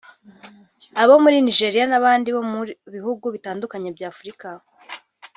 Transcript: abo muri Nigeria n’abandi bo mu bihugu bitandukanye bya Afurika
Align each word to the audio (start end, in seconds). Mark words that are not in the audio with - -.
abo 1.01 1.13
muri 1.23 1.37
Nigeria 1.47 1.85
n’abandi 1.87 2.27
bo 2.35 2.41
mu 2.51 2.59
bihugu 2.93 3.25
bitandukanye 3.35 3.89
bya 3.95 4.07
Afurika 4.13 4.47